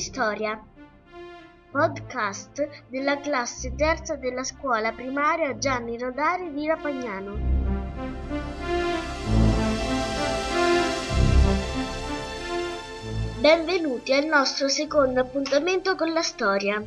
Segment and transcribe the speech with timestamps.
[0.00, 0.60] Storia,
[1.70, 7.36] podcast della classe terza della scuola primaria Gianni Rodari di Rapagnano.
[13.38, 16.82] Benvenuti al nostro secondo appuntamento con la storia.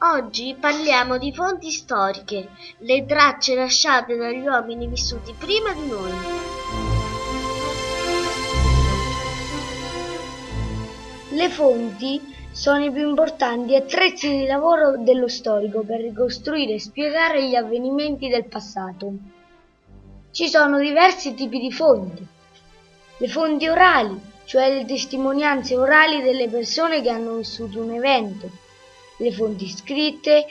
[0.00, 6.57] Oggi parliamo di fonti storiche, le tracce lasciate dagli uomini vissuti prima di noi.
[11.38, 12.20] Le fonti
[12.50, 18.26] sono i più importanti attrezzi di lavoro dello storico per ricostruire e spiegare gli avvenimenti
[18.26, 19.12] del passato.
[20.32, 22.26] Ci sono diversi tipi di fonti.
[23.18, 28.50] Le fonti orali, cioè le testimonianze orali delle persone che hanno vissuto un evento.
[29.18, 30.44] Le fonti scritte,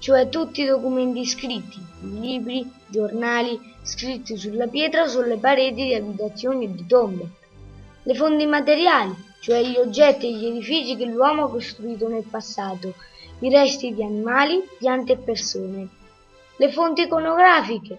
[0.00, 1.80] cioè tutti i documenti scritti,
[2.20, 7.26] libri, giornali, scritti sulla pietra o sulle pareti di abitazioni e di tombe.
[8.02, 12.94] Le fonti materiali, cioè gli oggetti e gli edifici che l'uomo ha costruito nel passato,
[13.40, 15.88] i resti di animali, piante e persone.
[16.56, 17.98] Le fonti iconografiche,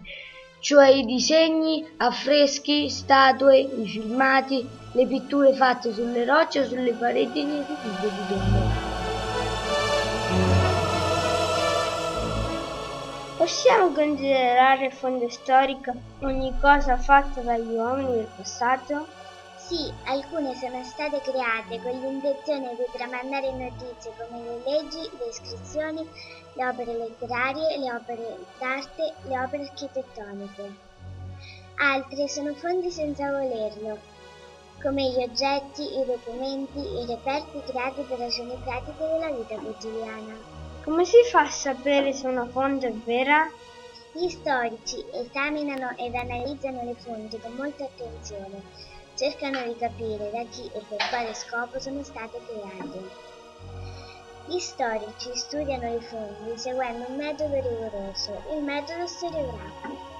[0.59, 7.43] cioè i disegni, affreschi, statue, i filmati, le pitture fatte sulle rocce o sulle pareti
[7.43, 8.89] nei rifiuti di tombe.
[13.37, 19.20] Possiamo considerare fonte storica ogni cosa fatta dagli uomini del passato?
[19.71, 26.05] Sì, alcune sono state create con l'intenzione di tramandare notizie come le leggi, le iscrizioni,
[26.55, 30.75] le opere letterarie, le opere d'arte, le opere architettoniche.
[31.77, 33.97] Altre sono fonti senza volerlo,
[34.81, 40.37] come gli oggetti, i documenti, i reperti creati per ragioni pratiche della vita quotidiana.
[40.83, 43.49] Come si fa a sapere se una fonte è vera?
[44.13, 48.61] Gli storici esaminano ed analizzano le fonti con molta attenzione
[49.15, 53.09] cercano di capire da chi e per quale scopo sono state create.
[54.47, 60.10] Gli storici studiano le fonti seguendo un metodo rigoroso, il metodo storiografico.